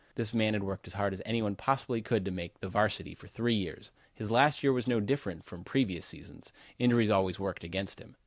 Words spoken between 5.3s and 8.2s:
from previous seasons; injuries always worked against him.